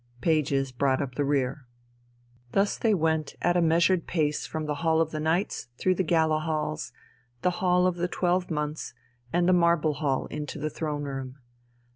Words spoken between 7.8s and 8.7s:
of the Twelve